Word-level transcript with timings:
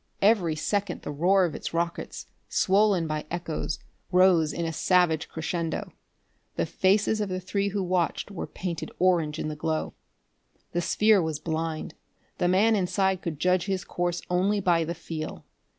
Every 0.23 0.55
second 0.55 1.03
the 1.03 1.11
roar 1.11 1.45
of 1.45 1.53
its 1.53 1.75
rockets, 1.75 2.25
swollen 2.49 3.05
by 3.05 3.25
echoes, 3.29 3.77
rose 4.11 4.51
in 4.51 4.65
a 4.65 4.73
savage 4.73 5.29
crescendo; 5.29 5.93
the 6.55 6.65
faces 6.65 7.21
of 7.21 7.29
the 7.29 7.39
three 7.39 7.67
who 7.67 7.83
watched 7.83 8.31
were 8.31 8.47
painted 8.47 8.89
orange 8.97 9.37
in 9.37 9.47
the 9.47 9.55
glow. 9.55 9.93
The 10.71 10.81
sphere 10.81 11.21
was 11.21 11.37
blind. 11.37 11.93
The 12.39 12.47
man 12.47 12.75
inside 12.75 13.21
could 13.21 13.39
judge 13.39 13.65
his 13.65 13.83
course 13.85 14.23
only 14.27 14.59
by 14.59 14.85
the 14.85 14.95
feel. 14.95 15.45